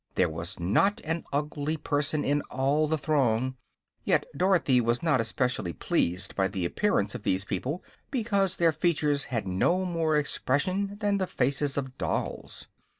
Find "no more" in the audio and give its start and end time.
9.47-10.17